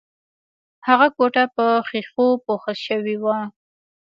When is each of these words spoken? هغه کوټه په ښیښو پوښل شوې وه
هغه 0.87 1.07
کوټه 1.17 1.43
په 1.55 1.65
ښیښو 1.89 2.27
پوښل 2.45 2.77
شوې 2.87 3.15
وه 3.23 3.37